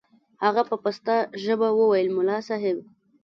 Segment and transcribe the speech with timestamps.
[0.45, 2.77] هغه په پسته ژبه وويل ملا صاحب.